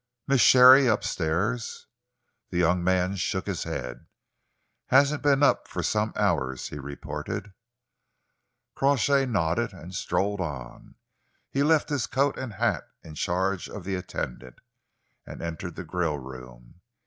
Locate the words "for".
5.67-5.83